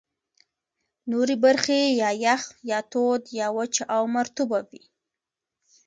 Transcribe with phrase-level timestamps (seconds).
[1.11, 4.83] نورې برخې یا یخ، یا تود، یا وچه او مرطوبه وې.